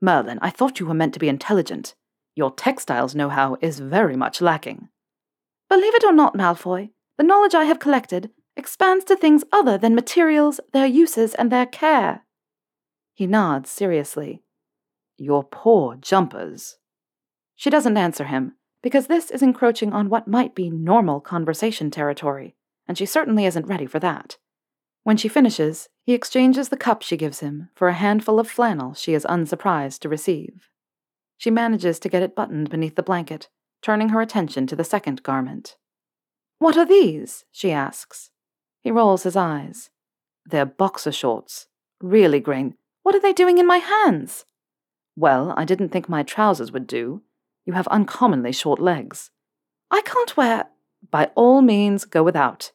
Merlin, 0.00 0.38
I 0.40 0.50
thought 0.50 0.78
you 0.78 0.86
were 0.86 0.94
meant 0.94 1.14
to 1.14 1.18
be 1.18 1.28
intelligent. 1.28 1.96
Your 2.36 2.52
textiles 2.52 3.16
know 3.16 3.28
how 3.28 3.56
is 3.60 3.80
very 3.80 4.14
much 4.14 4.40
lacking. 4.40 4.90
Believe 5.68 5.96
it 5.96 6.04
or 6.04 6.12
not, 6.12 6.36
Malfoy, 6.36 6.90
the 7.16 7.24
knowledge 7.24 7.56
I 7.56 7.64
have 7.64 7.80
collected 7.80 8.30
expands 8.56 9.04
to 9.06 9.16
things 9.16 9.42
other 9.50 9.76
than 9.76 9.96
materials, 9.96 10.60
their 10.72 10.86
uses, 10.86 11.34
and 11.34 11.50
their 11.50 11.66
care. 11.66 12.22
He 13.14 13.26
nods 13.26 13.68
seriously. 13.68 14.44
Your 15.18 15.42
poor 15.42 15.96
jumpers. 15.96 16.76
She 17.56 17.70
doesn't 17.70 17.96
answer 17.96 18.24
him, 18.24 18.54
because 18.82 19.08
this 19.08 19.32
is 19.32 19.42
encroaching 19.42 19.92
on 19.92 20.08
what 20.08 20.28
might 20.28 20.54
be 20.54 20.70
normal 20.70 21.20
conversation 21.20 21.90
territory, 21.90 22.54
and 22.86 22.96
she 22.96 23.04
certainly 23.04 23.44
isn't 23.44 23.66
ready 23.66 23.84
for 23.84 23.98
that. 23.98 24.36
When 25.02 25.16
she 25.16 25.28
finishes, 25.28 25.88
he 26.04 26.14
exchanges 26.14 26.68
the 26.68 26.76
cup 26.76 27.02
she 27.02 27.16
gives 27.16 27.40
him 27.40 27.68
for 27.74 27.88
a 27.88 27.94
handful 27.94 28.38
of 28.38 28.48
flannel 28.48 28.94
she 28.94 29.12
is 29.12 29.26
unsurprised 29.28 30.02
to 30.02 30.08
receive. 30.08 30.68
She 31.36 31.50
manages 31.50 31.98
to 32.00 32.08
get 32.08 32.22
it 32.22 32.36
buttoned 32.36 32.70
beneath 32.70 32.94
the 32.94 33.02
blanket, 33.02 33.48
turning 33.82 34.10
her 34.10 34.20
attention 34.20 34.66
to 34.68 34.76
the 34.76 34.84
second 34.84 35.24
garment. 35.24 35.76
What 36.58 36.76
are 36.76 36.86
these? 36.86 37.44
she 37.50 37.72
asks. 37.72 38.30
He 38.82 38.92
rolls 38.92 39.24
his 39.24 39.36
eyes. 39.36 39.90
They're 40.46 40.64
boxer 40.64 41.12
shorts. 41.12 41.66
Really, 42.00 42.38
Grain, 42.38 42.74
what 43.02 43.14
are 43.14 43.20
they 43.20 43.32
doing 43.32 43.58
in 43.58 43.66
my 43.66 43.78
hands? 43.78 44.44
Well, 45.18 45.52
I 45.56 45.64
didn't 45.64 45.88
think 45.88 46.08
my 46.08 46.22
trousers 46.22 46.70
would 46.70 46.86
do. 46.86 47.22
You 47.66 47.72
have 47.72 47.88
uncommonly 47.88 48.52
short 48.52 48.78
legs. 48.78 49.32
I 49.90 50.00
can't 50.02 50.36
wear. 50.36 50.68
By 51.10 51.32
all 51.34 51.60
means, 51.60 52.04
go 52.04 52.22
without. 52.22 52.70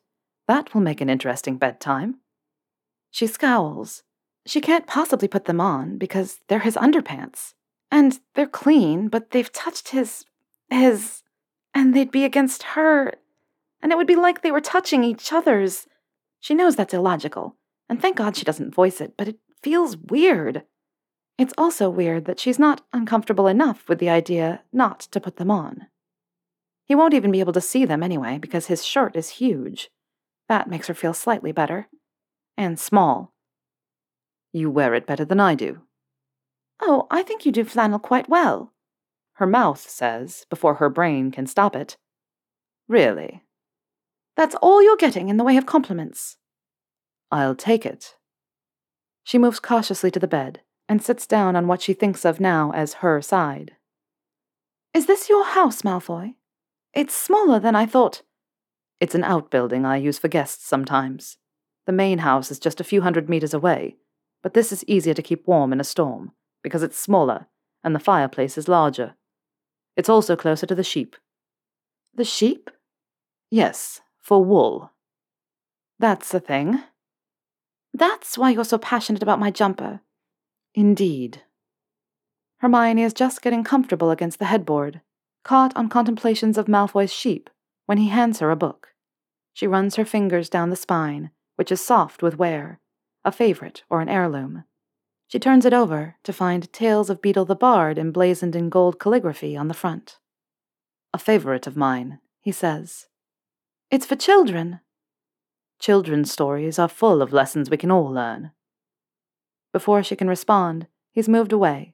That 0.50 0.74
will 0.74 0.82
make 0.82 1.00
an 1.00 1.10
interesting 1.10 1.56
bedtime. 1.56 2.18
She 3.12 3.28
scowls. 3.28 4.04
She 4.46 4.60
can't 4.60 4.88
possibly 4.88 5.30
put 5.30 5.46
them 5.46 5.62
on 5.62 5.98
because 5.98 6.40
they're 6.50 6.60
his 6.60 6.76
underpants. 6.76 7.54
And 7.90 8.20
they're 8.36 8.46
clean, 8.46 9.08
but 9.08 9.32
they've 9.32 9.52
touched 9.54 9.90
his. 9.90 10.26
his. 10.70 11.24
and 11.74 11.96
they'd 11.96 12.12
be 12.12 12.26
against 12.26 12.64
her. 12.76 13.14
And 13.82 13.94
it 13.94 13.96
would 13.98 14.06
be 14.06 14.18
like 14.18 14.42
they 14.42 14.52
were 14.52 14.60
touching 14.60 15.06
each 15.06 15.32
other's. 15.32 15.88
She 16.42 16.56
knows 16.56 16.76
that's 16.76 16.94
illogical, 16.94 17.56
and 17.88 18.02
thank 18.02 18.18
God 18.18 18.36
she 18.36 18.44
doesn't 18.44 18.76
voice 18.76 19.00
it, 19.00 19.14
but 19.16 19.30
it 19.30 19.38
feels 19.62 19.96
weird. 19.96 20.64
It's 21.38 21.54
also 21.58 21.90
weird 21.90 22.25
that 22.25 22.40
she's 22.40 22.60
not 22.60 22.82
uncomfortable 22.94 23.48
enough 23.48 23.88
with 23.90 24.00
the 24.00 24.10
idea 24.10 24.62
not 24.72 25.00
to 25.00 25.20
put 25.20 25.38
them 25.38 25.50
on. 25.50 25.88
He 26.86 26.96
won't 26.96 27.13
even 27.13 27.32
be 27.32 27.40
able 27.40 27.54
to 27.54 27.62
see 27.62 27.86
them 27.86 28.04
anyway 28.04 28.38
because 28.38 28.68
his 28.68 28.86
shirt 28.86 29.16
is 29.16 29.30
huge. 29.30 29.90
That 30.48 30.70
makes 30.70 30.88
her 30.88 30.94
feel 30.94 31.13
slightly 31.13 31.52
better. 31.52 31.88
And 32.56 32.80
small. 32.80 33.34
You 34.52 34.70
wear 34.70 34.94
it 34.94 35.08
better 35.08 35.25
than 35.25 35.40
I 35.40 35.56
do. 35.56 35.82
Oh, 36.80 37.08
I 37.10 37.24
think 37.24 37.46
you 37.46 37.52
do 37.52 37.63
flannel 37.63 38.00
quite 38.00 38.30
well, 38.30 38.74
her 39.34 39.48
mouth 39.48 39.90
says 39.90 40.46
before 40.50 40.75
her 40.75 40.90
brain 40.90 41.32
can 41.32 41.48
stop 41.48 41.75
it. 41.75 41.98
Really? 42.88 43.44
That's 44.36 44.56
all 44.56 44.84
you're 44.84 44.98
getting 44.98 45.30
in 45.30 45.38
the 45.38 45.44
way 45.44 45.58
of 45.58 45.66
compliments. 45.66 46.38
I'll 47.32 47.56
take 47.56 47.86
it. 47.86 48.16
She 49.24 49.38
moves 49.38 49.60
cautiously 49.60 50.12
to 50.12 50.20
the 50.20 50.28
bed 50.28 50.62
and 50.88 51.02
sits 51.02 51.25
down 51.25 51.56
on 51.56 51.68
what 51.68 51.82
she 51.82 51.94
thinks 51.94 52.25
of 52.25 52.40
now 52.40 52.72
as 52.72 52.96
her 52.96 53.22
side. 53.22 53.74
Is 54.94 55.06
this 55.06 55.30
your 55.30 55.46
house, 55.46 55.82
Malfoy? 55.82 56.36
It's 56.94 57.16
smaller 57.16 57.60
than 57.60 57.75
I 57.75 57.86
thought. 57.86 58.22
It's 59.00 59.16
an 59.16 59.24
outbuilding 59.24 59.86
I 59.86 59.98
use 59.98 60.20
for 60.20 60.28
guests 60.28 60.68
sometimes. 60.68 61.38
The 61.86 61.92
main 61.92 62.20
house 62.20 62.52
is 62.52 62.60
just 62.60 62.80
a 62.80 62.86
few 62.86 63.02
hundred 63.02 63.30
meters 63.30 63.54
away, 63.54 63.98
but 64.42 64.54
this 64.54 64.72
is 64.72 64.86
easier 64.88 65.13
to 65.13 65.22
keep 65.22 65.48
warm 65.48 65.74
in 65.74 65.82
a 65.82 65.84
storm 65.84 66.32
because 66.62 66.84
it's 66.84 66.98
smaller 66.98 67.48
and 67.84 67.94
the 67.94 68.00
fireplace 68.00 68.58
is 68.58 68.68
larger. 68.68 69.16
It's 69.98 70.10
also 70.10 70.36
closer 70.36 70.66
to 70.66 70.75
the 70.75 70.84
sheep. 70.84 71.16
The 72.16 72.24
sheep? 72.24 72.70
Yes, 73.52 74.02
for 74.22 74.44
wool. 74.44 74.92
That's 76.00 76.30
the 76.30 76.40
thing. 76.40 76.82
That's 77.94 78.38
why 78.38 78.52
you're 78.52 78.63
so 78.63 78.78
passionate 78.78 79.22
about 79.22 79.40
my 79.40 79.52
jumper. 79.52 80.02
Indeed. 80.75 81.44
Hermione 82.58 83.03
is 83.03 83.13
just 83.13 83.42
getting 83.42 83.63
comfortable 83.63 84.10
against 84.10 84.39
the 84.39 84.46
headboard, 84.46 85.01
caught 85.44 85.75
on 85.75 85.89
contemplations 85.89 86.58
of 86.58 86.68
Malfoy's 86.68 87.13
sheep 87.13 87.50
when 87.86 87.98
he 87.98 88.08
hands 88.08 88.39
her 88.39 88.50
a 88.50 88.56
book. 88.56 88.89
She 89.53 89.68
runs 89.68 89.96
her 89.96 90.06
fingers 90.06 90.50
down 90.50 90.70
the 90.70 90.75
spine, 90.75 91.30
which 91.58 91.72
is 91.72 91.80
soft 91.80 92.24
with 92.24 92.38
wear, 92.38 92.80
a 93.24 93.32
favorite 93.32 93.84
or 93.89 94.01
an 94.01 94.10
heirloom. 94.10 94.63
She 95.27 95.39
turns 95.39 95.65
it 95.65 95.74
over 95.74 96.15
to 96.24 96.34
find 96.34 96.72
Tales 96.74 97.10
of 97.10 97.22
Beedle 97.22 97.46
the 97.46 97.56
Bard 97.56 98.00
emblazoned 98.00 98.56
in 98.56 98.70
gold 98.70 99.00
calligraphy 99.00 99.56
on 99.56 99.68
the 99.68 99.74
front. 99.74 100.18
A 101.13 101.18
favorite 101.20 101.68
of 101.68 101.77
mine, 101.77 102.20
he 102.42 102.51
says. 102.51 103.08
It's 103.92 104.06
for 104.06 104.15
children. 104.15 104.80
Children's 105.80 106.32
stories 106.32 106.80
are 106.80 106.88
full 106.88 107.22
of 107.22 107.34
lessons 107.34 107.70
we 107.70 107.77
can 107.77 107.92
all 107.92 108.12
learn. 108.12 108.51
Before 109.74 110.01
she 110.03 110.15
can 110.15 110.30
respond, 110.30 110.88
he's 111.12 111.27
moved 111.27 111.51
away 111.51 111.94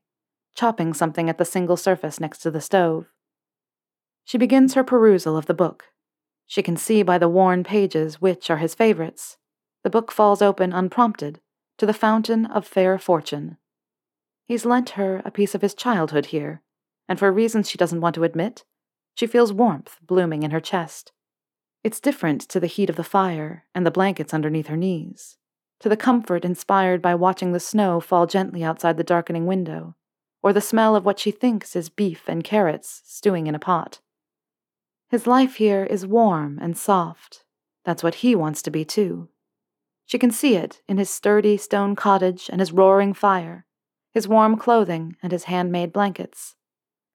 chopping 0.59 0.93
something 0.93 1.29
at 1.29 1.37
the 1.37 1.45
single 1.45 1.77
surface 1.77 2.19
next 2.19 2.39
to 2.39 2.51
the 2.51 2.59
stove. 2.59 3.07
She 4.25 4.37
begins 4.37 4.73
her 4.73 4.83
perusal 4.83 5.37
of 5.37 5.45
the 5.45 5.53
book. 5.53 5.85
She 6.47 6.61
can 6.61 6.75
see 6.75 7.01
by 7.01 7.17
the 7.17 7.29
worn 7.29 7.63
pages 7.63 8.19
which 8.19 8.49
are 8.49 8.57
his 8.57 8.75
favorites. 8.75 9.37
The 9.83 9.89
book 9.89 10.11
falls 10.11 10.41
open 10.41 10.73
unprompted 10.73 11.39
to 11.77 11.85
the 11.85 11.93
Fountain 11.93 12.45
of 12.45 12.67
Fair 12.67 12.99
Fortune. 12.99 13.55
He's 14.45 14.65
lent 14.65 14.91
her 14.91 15.21
a 15.23 15.31
piece 15.31 15.55
of 15.55 15.61
his 15.61 15.73
childhood 15.73 16.25
here, 16.27 16.61
and 17.07 17.17
for 17.17 17.31
reasons 17.31 17.69
she 17.69 17.77
doesn't 17.77 18.01
want 18.01 18.15
to 18.15 18.25
admit, 18.25 18.65
she 19.15 19.27
feels 19.27 19.53
warmth 19.53 19.97
blooming 20.05 20.43
in 20.43 20.51
her 20.51 20.59
chest. 20.59 21.13
It's 21.85 22.01
different 22.01 22.41
to 22.49 22.59
the 22.59 22.67
heat 22.67 22.89
of 22.89 22.97
the 22.97 23.03
fire 23.05 23.63
and 23.73 23.85
the 23.85 23.91
blankets 23.91 24.33
underneath 24.33 24.67
her 24.67 24.75
knees, 24.75 25.37
to 25.79 25.89
the 25.89 25.97
comfort 25.97 26.43
inspired 26.43 27.01
by 27.01 27.15
watching 27.15 27.51
the 27.51 27.59
snow 27.59 27.99
fall 27.99 28.27
gently 28.27 28.63
outside 28.63 28.97
the 28.97 29.03
darkening 29.03 29.45
window, 29.45 29.95
or 30.41 30.53
the 30.53 30.61
smell 30.61 30.95
of 30.95 31.05
what 31.05 31.19
she 31.19 31.31
thinks 31.31 31.75
is 31.75 31.89
beef 31.89 32.23
and 32.27 32.43
carrots 32.43 33.01
stewing 33.05 33.47
in 33.47 33.55
a 33.55 33.59
pot. 33.59 33.99
His 35.09 35.25
life 35.25 35.55
here 35.55 35.85
is 35.85 36.05
warm 36.05 36.59
and 36.61 36.77
soft. 36.77 37.43
That's 37.83 38.03
what 38.03 38.15
he 38.15 38.35
wants 38.35 38.61
to 38.63 38.71
be, 38.71 38.85
too. 38.85 39.29
She 40.05 40.19
can 40.19 40.31
see 40.31 40.55
it 40.55 40.81
in 40.87 40.97
his 40.97 41.09
sturdy 41.09 41.57
stone 41.57 41.95
cottage 41.95 42.49
and 42.51 42.59
his 42.59 42.71
roaring 42.71 43.13
fire, 43.13 43.65
his 44.11 44.27
warm 44.27 44.57
clothing 44.57 45.15
and 45.21 45.31
his 45.31 45.45
handmade 45.45 45.93
blankets. 45.93 46.55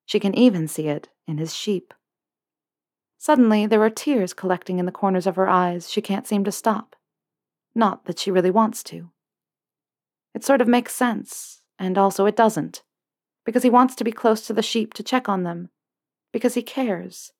She 0.06 0.20
can 0.20 0.34
even 0.34 0.68
see 0.68 0.88
it 0.88 1.08
in 1.26 1.38
his 1.38 1.54
sheep. 1.54 1.92
Suddenly, 3.18 3.66
there 3.66 3.82
are 3.82 3.90
tears 3.90 4.34
collecting 4.34 4.78
in 4.78 4.86
the 4.86 4.92
corners 4.92 5.26
of 5.26 5.36
her 5.36 5.48
eyes 5.48 5.90
she 5.90 6.02
can't 6.02 6.26
seem 6.26 6.44
to 6.44 6.52
stop. 6.52 6.94
Not 7.74 8.04
that 8.04 8.18
she 8.18 8.30
really 8.30 8.50
wants 8.50 8.82
to. 8.84 9.10
It 10.34 10.44
sort 10.44 10.60
of 10.60 10.68
makes 10.68 10.94
sense, 10.94 11.62
and 11.78 11.98
also 11.98 12.26
it 12.26 12.36
doesn't 12.36 12.82
because 13.44 13.62
he 13.62 13.70
wants 13.70 13.94
to 13.96 14.04
be 14.04 14.12
close 14.12 14.46
to 14.46 14.52
the 14.52 14.62
sheep 14.62 14.94
to 14.94 15.02
check 15.02 15.28
on 15.28 15.42
them, 15.42 15.68
because 16.32 16.54
he 16.54 16.62
cares. 16.62 17.32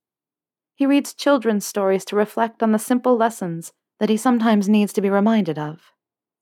He 0.75 0.87
reads 0.87 1.15
children's 1.15 1.65
stories 1.65 2.05
to 2.07 2.17
reflect 2.17 2.63
on 2.63 2.73
the 2.73 2.79
simple 2.79 3.17
lessons 3.17 3.73
that 4.01 4.09
he 4.11 4.17
sometimes 4.17 4.69
needs 4.69 4.93
to 4.93 5.01
be 5.01 5.09
reminded 5.11 5.59
of, 5.59 5.93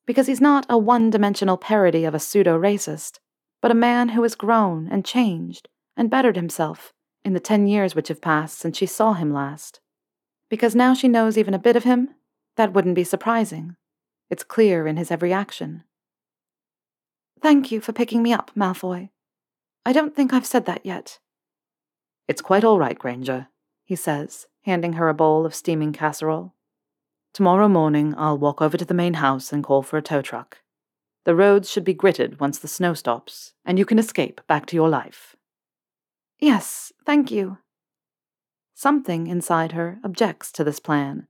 because 0.06 0.26
he's 0.26 0.40
not 0.40 0.66
a 0.68 0.78
one 0.78 1.10
dimensional 1.10 1.56
parody 1.56 2.04
of 2.04 2.14
a 2.14 2.18
pseudo 2.18 2.58
racist, 2.58 3.18
but 3.60 3.70
a 3.70 3.74
man 3.74 4.10
who 4.10 4.22
has 4.22 4.34
grown 4.34 4.88
and 4.90 5.04
changed 5.04 5.68
and 5.96 6.10
bettered 6.10 6.36
himself 6.36 6.92
in 7.24 7.34
the 7.34 7.40
ten 7.40 7.66
years 7.66 7.94
which 7.94 8.08
have 8.08 8.20
passed 8.20 8.58
since 8.58 8.76
she 8.76 8.86
saw 8.86 9.12
him 9.12 9.32
last. 9.32 9.80
Because 10.48 10.74
now 10.74 10.92
she 10.92 11.08
knows 11.08 11.38
even 11.38 11.54
a 11.54 11.58
bit 11.58 11.76
of 11.76 11.84
him, 11.84 12.08
that 12.56 12.72
wouldn't 12.72 12.96
be 12.96 13.04
surprising. 13.04 13.76
It's 14.32 14.44
clear 14.44 14.86
in 14.86 14.96
his 14.96 15.10
every 15.10 15.30
action. 15.30 15.84
Thank 17.42 17.70
you 17.70 17.82
for 17.82 17.92
picking 17.92 18.22
me 18.22 18.32
up, 18.32 18.50
Malfoy, 18.56 19.10
I 19.84 19.92
don't 19.92 20.16
think 20.16 20.32
I've 20.32 20.46
said 20.46 20.64
that 20.64 20.86
yet. 20.86 21.18
It's 22.28 22.40
quite 22.40 22.64
all 22.64 22.78
right, 22.78 22.98
Granger, 22.98 23.48
he 23.84 23.94
says, 23.94 24.46
handing 24.62 24.94
her 24.94 25.10
a 25.10 25.14
bowl 25.14 25.44
of 25.44 25.54
steaming 25.54 25.92
casserole. 25.92 26.54
Tomorrow 27.34 27.68
morning 27.68 28.14
I'll 28.16 28.38
walk 28.38 28.62
over 28.62 28.78
to 28.78 28.86
the 28.86 28.94
main 28.94 29.14
house 29.14 29.52
and 29.52 29.62
call 29.62 29.82
for 29.82 29.98
a 29.98 30.02
tow 30.02 30.22
truck. 30.22 30.62
The 31.24 31.34
roads 31.34 31.70
should 31.70 31.84
be 31.84 31.92
gritted 31.92 32.40
once 32.40 32.58
the 32.58 32.68
snow 32.68 32.94
stops, 32.94 33.52
and 33.66 33.78
you 33.78 33.84
can 33.84 33.98
escape 33.98 34.40
back 34.46 34.64
to 34.66 34.76
your 34.76 34.88
life. 34.88 35.36
Yes, 36.38 36.90
thank 37.04 37.30
you. 37.30 37.58
Something 38.72 39.26
inside 39.26 39.72
her 39.72 39.98
objects 40.02 40.50
to 40.52 40.64
this 40.64 40.80
plan, 40.80 41.28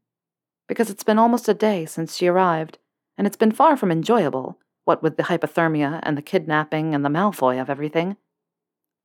because 0.68 0.88
it's 0.88 1.02
been 1.02 1.18
almost 1.18 1.48
a 1.48 1.54
day 1.54 1.84
since 1.84 2.16
she 2.16 2.28
arrived, 2.28 2.78
and 3.16 3.26
it's 3.26 3.36
been 3.36 3.52
far 3.52 3.76
from 3.76 3.90
enjoyable, 3.90 4.58
what 4.84 5.02
with 5.02 5.16
the 5.16 5.24
hypothermia 5.24 6.00
and 6.02 6.16
the 6.16 6.22
kidnapping 6.22 6.94
and 6.94 7.04
the 7.04 7.08
Malfoy 7.08 7.60
of 7.60 7.70
everything. 7.70 8.16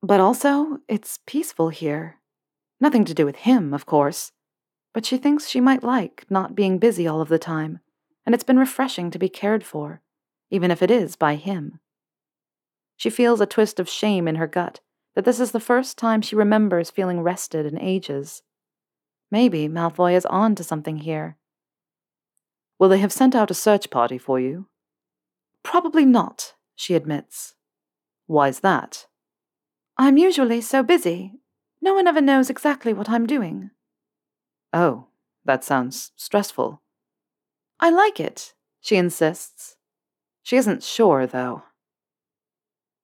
But 0.02 0.20
also, 0.20 0.80
it's 0.88 1.20
peaceful 1.26 1.70
here. 1.70 2.18
Nothing 2.80 3.06
to 3.06 3.14
do 3.14 3.26
with 3.26 3.38
him, 3.38 3.74
of 3.74 3.86
course. 3.86 4.32
But 4.94 5.06
she 5.06 5.18
thinks 5.18 5.48
she 5.48 5.62
might 5.62 5.84
like 5.84 6.26
not 6.30 6.56
being 6.56 6.78
busy 6.78 7.08
all 7.08 7.22
of 7.22 7.30
the 7.30 7.40
time, 7.40 7.80
and 8.26 8.34
it's 8.34 8.44
been 8.44 8.60
refreshing 8.60 9.12
to 9.12 9.20
be 9.20 9.30
cared 9.30 9.64
for, 9.64 10.02
even 10.50 10.72
if 10.72 10.82
it 10.82 10.92
is 10.92 11.16
by 11.16 11.36
him. 11.36 11.80
She 12.96 13.10
feels 13.10 13.42
a 13.42 13.46
twist 13.46 13.80
of 13.80 13.90
shame 13.90 14.28
in 14.28 14.36
her 14.36 14.48
gut 14.48 14.80
that 15.16 15.26
this 15.26 15.40
is 15.40 15.52
the 15.52 15.60
first 15.60 15.98
time 15.98 16.22
she 16.22 16.36
remembers 16.36 16.92
feeling 16.92 17.22
rested 17.22 17.66
in 17.66 17.80
ages. 17.80 18.44
Maybe 19.32 19.68
Malfoy 19.68 20.14
is 20.14 20.26
on 20.28 20.54
to 20.56 20.64
something 20.64 20.98
here. 20.98 21.38
Will 22.80 22.90
they 22.90 23.00
have 23.00 23.12
sent 23.12 23.36
out 23.36 23.52
a 23.52 23.56
search 23.56 23.90
party 23.90 24.18
for 24.18 24.40
you? 24.40 24.68
Probably 25.64 26.06
not, 26.06 26.54
she 26.76 26.94
admits. 26.94 27.56
Why's 28.28 28.60
that? 28.60 29.08
I'm 29.98 30.18
usually 30.18 30.62
so 30.62 30.84
busy. 30.84 31.34
No 31.82 31.94
one 31.94 32.08
ever 32.08 32.22
knows 32.22 32.50
exactly 32.50 32.94
what 32.94 33.10
I'm 33.10 33.26
doing. 33.26 33.72
Oh, 34.74 35.08
that 35.46 35.64
sounds 35.64 36.12
stressful. 36.16 36.82
I 37.80 37.90
like 37.90 38.20
it, 38.20 38.54
she 38.82 38.96
insists. 38.96 39.76
She 40.44 40.56
isn't 40.58 40.84
sure, 40.84 41.26
though. 41.26 41.64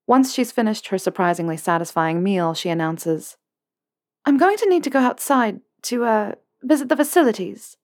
Once 0.05 0.33
she's 0.33 0.51
finished 0.51 0.87
her 0.87 0.97
surprisingly 0.97 1.57
satisfying 1.57 2.21
meal, 2.21 2.53
she 2.53 2.69
announces, 2.69 3.37
I'm 4.25 4.37
going 4.37 4.57
to 4.57 4.69
need 4.69 4.83
to 4.83 4.89
go 4.89 4.99
outside 4.99 5.61
to, 5.83 6.03
uh, 6.05 6.31
visit 6.61 6.89
the 6.89 6.95
facilities. 6.95 7.77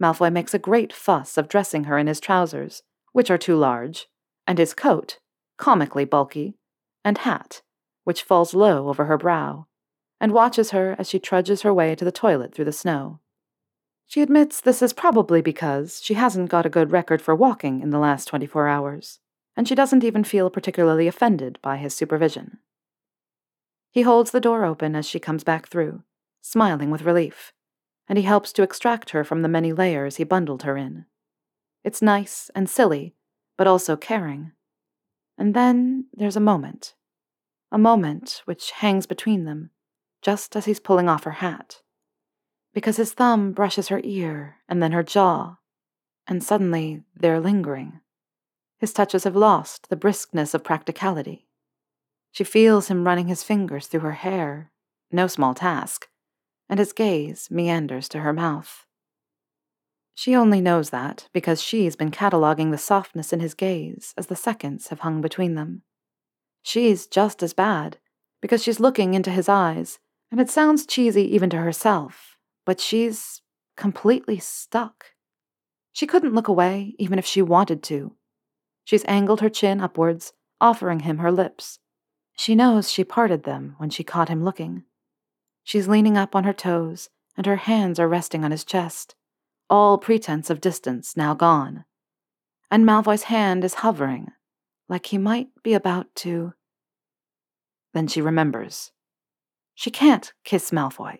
Malfoy 0.00 0.32
makes 0.32 0.54
a 0.54 0.58
great 0.58 0.92
fuss 0.92 1.36
of 1.36 1.48
dressing 1.48 1.84
her 1.84 1.98
in 1.98 2.06
his 2.06 2.20
trousers, 2.20 2.82
which 3.12 3.30
are 3.30 3.38
too 3.38 3.56
large, 3.56 4.06
and 4.46 4.58
his 4.58 4.74
coat, 4.74 5.18
comically 5.56 6.04
bulky, 6.04 6.56
and 7.04 7.18
hat, 7.18 7.62
which 8.04 8.22
falls 8.22 8.54
low 8.54 8.88
over 8.88 9.06
her 9.06 9.18
brow, 9.18 9.66
and 10.20 10.32
watches 10.32 10.70
her 10.70 10.94
as 10.98 11.08
she 11.08 11.18
trudges 11.18 11.62
her 11.62 11.74
way 11.74 11.94
to 11.94 12.04
the 12.04 12.12
toilet 12.12 12.54
through 12.54 12.64
the 12.64 12.72
snow. 12.72 13.20
She 14.06 14.22
admits 14.22 14.60
this 14.60 14.80
is 14.80 14.92
probably 14.92 15.42
because 15.42 16.00
she 16.02 16.14
hasn't 16.14 16.48
got 16.48 16.64
a 16.64 16.70
good 16.70 16.92
record 16.92 17.20
for 17.20 17.34
walking 17.34 17.80
in 17.80 17.90
the 17.90 17.98
last 17.98 18.26
24 18.26 18.66
hours, 18.66 19.20
and 19.56 19.68
she 19.68 19.74
doesn't 19.74 20.04
even 20.04 20.24
feel 20.24 20.48
particularly 20.48 21.08
offended 21.08 21.58
by 21.60 21.76
his 21.76 21.94
supervision. 21.94 22.58
He 23.90 24.02
holds 24.02 24.30
the 24.30 24.40
door 24.40 24.64
open 24.64 24.94
as 24.94 25.06
she 25.06 25.18
comes 25.18 25.44
back 25.44 25.68
through, 25.68 26.04
smiling 26.40 26.90
with 26.90 27.02
relief, 27.02 27.52
and 28.08 28.18
he 28.18 28.24
helps 28.24 28.52
to 28.54 28.62
extract 28.62 29.10
her 29.10 29.24
from 29.24 29.42
the 29.42 29.48
many 29.48 29.72
layers 29.72 30.16
he 30.16 30.24
bundled 30.24 30.62
her 30.62 30.76
in. 30.76 31.04
It's 31.84 32.02
nice 32.02 32.50
and 32.54 32.68
silly, 32.68 33.14
but 33.56 33.66
also 33.66 33.96
caring. 33.96 34.52
And 35.36 35.54
then 35.54 36.06
there's 36.12 36.36
a 36.36 36.40
moment 36.40 36.94
a 37.70 37.78
moment 37.78 38.42
which 38.44 38.70
hangs 38.70 39.06
between 39.06 39.44
them, 39.44 39.70
just 40.22 40.56
as 40.56 40.64
he's 40.64 40.80
pulling 40.80 41.08
off 41.08 41.24
her 41.24 41.32
hat. 41.32 41.82
Because 42.72 42.96
his 42.96 43.12
thumb 43.12 43.52
brushes 43.52 43.88
her 43.88 44.00
ear 44.04 44.56
and 44.68 44.82
then 44.82 44.92
her 44.92 45.02
jaw, 45.02 45.56
and 46.26 46.42
suddenly 46.42 47.02
they're 47.14 47.40
lingering. 47.40 48.00
His 48.78 48.92
touches 48.92 49.24
have 49.24 49.36
lost 49.36 49.88
the 49.88 49.96
briskness 49.96 50.54
of 50.54 50.64
practicality. 50.64 51.46
She 52.30 52.44
feels 52.44 52.88
him 52.88 53.04
running 53.04 53.28
his 53.28 53.42
fingers 53.42 53.86
through 53.86 54.00
her 54.00 54.12
hair, 54.12 54.70
no 55.10 55.26
small 55.26 55.54
task, 55.54 56.08
and 56.68 56.78
his 56.78 56.92
gaze 56.92 57.48
meanders 57.50 58.08
to 58.10 58.20
her 58.20 58.32
mouth. 58.32 58.86
She 60.14 60.34
only 60.34 60.60
knows 60.60 60.90
that 60.90 61.28
because 61.32 61.62
she's 61.62 61.94
been 61.94 62.10
cataloguing 62.10 62.70
the 62.70 62.78
softness 62.78 63.32
in 63.32 63.40
his 63.40 63.54
gaze 63.54 64.14
as 64.16 64.26
the 64.26 64.36
seconds 64.36 64.88
have 64.88 65.00
hung 65.00 65.20
between 65.20 65.54
them. 65.54 65.82
She's 66.62 67.06
just 67.06 67.42
as 67.42 67.52
bad 67.52 67.98
because 68.42 68.62
she's 68.62 68.80
looking 68.80 69.14
into 69.14 69.30
his 69.30 69.48
eyes, 69.48 69.98
and 70.30 70.40
it 70.40 70.50
sounds 70.50 70.86
cheesy 70.86 71.22
even 71.34 71.50
to 71.50 71.58
herself, 71.58 72.36
but 72.66 72.80
she's 72.80 73.42
completely 73.76 74.38
stuck. 74.38 75.06
She 75.92 76.06
couldn't 76.06 76.34
look 76.34 76.48
away 76.48 76.94
even 76.98 77.18
if 77.18 77.24
she 77.24 77.42
wanted 77.42 77.82
to. 77.84 78.14
She's 78.84 79.04
angled 79.06 79.40
her 79.40 79.48
chin 79.48 79.80
upwards, 79.80 80.32
offering 80.60 81.00
him 81.00 81.18
her 81.18 81.30
lips. 81.32 81.78
She 82.36 82.54
knows 82.54 82.90
she 82.90 83.04
parted 83.04 83.44
them 83.44 83.74
when 83.78 83.90
she 83.90 84.04
caught 84.04 84.28
him 84.28 84.44
looking. 84.44 84.84
She's 85.68 85.86
leaning 85.86 86.16
up 86.16 86.34
on 86.34 86.44
her 86.44 86.54
toes, 86.54 87.10
and 87.36 87.44
her 87.44 87.56
hands 87.56 87.98
are 87.98 88.08
resting 88.08 88.42
on 88.42 88.52
his 88.52 88.64
chest, 88.64 89.14
all 89.68 89.98
pretense 89.98 90.48
of 90.48 90.62
distance 90.62 91.14
now 91.14 91.34
gone. 91.34 91.84
And 92.70 92.86
Malfoy's 92.86 93.24
hand 93.24 93.62
is 93.64 93.74
hovering, 93.84 94.28
like 94.88 95.04
he 95.04 95.18
might 95.18 95.48
be 95.62 95.74
about 95.74 96.06
to. 96.24 96.54
Then 97.92 98.08
she 98.08 98.22
remembers. 98.22 98.92
She 99.74 99.90
can't 99.90 100.32
kiss 100.42 100.70
Malfoy. 100.70 101.18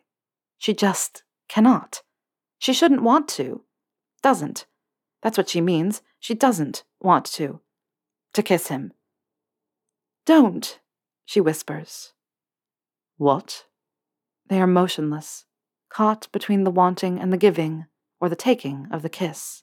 She 0.56 0.72
just 0.72 1.24
cannot. 1.50 2.00
She 2.58 2.72
shouldn't 2.72 3.02
want 3.02 3.28
to. 3.28 3.64
Doesn't. 4.22 4.64
That's 5.20 5.36
what 5.36 5.50
she 5.50 5.60
means. 5.60 6.00
She 6.20 6.34
doesn't 6.34 6.84
want 7.02 7.26
to. 7.32 7.60
To 8.32 8.42
kiss 8.42 8.68
him. 8.68 8.94
Don't, 10.24 10.80
she 11.26 11.38
whispers. 11.38 12.14
What? 13.18 13.66
They 14.48 14.60
are 14.60 14.66
motionless, 14.66 15.44
caught 15.90 16.30
between 16.32 16.64
the 16.64 16.70
wanting 16.70 17.18
and 17.18 17.32
the 17.32 17.36
giving, 17.36 17.86
or 18.20 18.28
the 18.28 18.36
taking 18.36 18.88
of 18.90 19.02
the 19.02 19.08
kiss. 19.08 19.62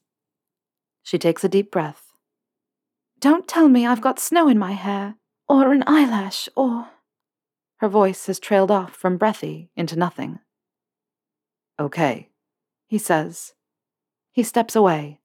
She 1.04 1.18
takes 1.18 1.44
a 1.44 1.50
deep 1.50 1.72
breath. 1.72 2.04
Don't 3.20 3.48
tell 3.48 3.68
me 3.68 3.86
I've 3.86 4.02
got 4.02 4.20
snow 4.20 4.48
in 4.48 4.60
my 4.60 4.74
hair, 4.74 5.16
or 5.48 5.72
an 5.72 5.84
eyelash, 5.88 6.48
or. 6.56 6.90
Her 7.78 7.90
voice 7.90 8.28
has 8.28 8.40
trailed 8.40 8.72
off 8.72 8.96
from 8.96 9.18
breathy 9.18 9.70
into 9.76 9.96
nothing. 9.96 10.40
Okay, 11.80 12.30
he 12.88 12.98
says. 12.98 13.54
He 14.32 14.44
steps 14.44 14.76
away, 14.76 15.20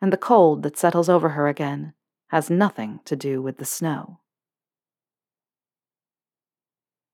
and 0.00 0.12
the 0.12 0.16
cold 0.16 0.62
that 0.62 0.76
settles 0.76 1.08
over 1.08 1.30
her 1.30 1.48
again 1.48 1.94
has 2.28 2.50
nothing 2.50 3.00
to 3.04 3.16
do 3.16 3.40
with 3.40 3.56
the 3.56 3.64
snow. 3.64 4.20